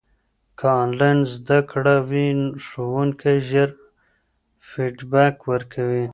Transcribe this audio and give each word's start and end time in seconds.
که 0.57 0.67
انلاین 0.83 1.19
زده 1.35 1.59
کړه 1.71 1.95
وي، 2.09 2.27
ښوونکي 2.65 3.35
ژر 3.49 3.69
فیډبک 4.67 5.35
ورکوي. 5.51 6.05